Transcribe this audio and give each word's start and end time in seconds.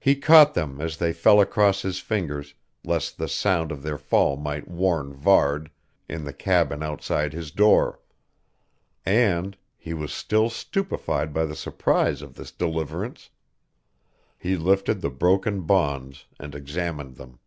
He 0.00 0.16
caught 0.16 0.54
them 0.54 0.80
as 0.80 0.96
they 0.96 1.12
fell 1.12 1.40
across 1.40 1.82
his 1.82 2.00
fingers, 2.00 2.54
lest 2.82 3.18
the 3.18 3.28
sound 3.28 3.70
of 3.70 3.84
their 3.84 3.98
fall 3.98 4.36
might 4.36 4.66
warn 4.66 5.14
Varde, 5.14 5.70
in 6.08 6.24
the 6.24 6.32
cabin 6.32 6.82
outside 6.82 7.32
his 7.32 7.52
door; 7.52 8.00
and 9.06 9.56
he 9.76 9.94
was 9.94 10.12
still 10.12 10.50
stupefied 10.50 11.32
by 11.32 11.44
the 11.44 11.54
surprise 11.54 12.20
of 12.20 12.34
this 12.34 12.50
deliverance 12.50 13.30
he 14.36 14.56
lifted 14.56 15.00
the 15.00 15.08
broken 15.10 15.60
bonds 15.60 16.24
and 16.40 16.56
examined 16.56 17.14
them.... 17.14 17.38